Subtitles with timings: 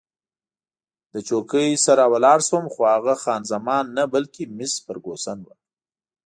[1.13, 5.55] له چوکۍ نه راولاړ شوم، خو هغه خان زمان نه، بلکې مس فرګوسن وه.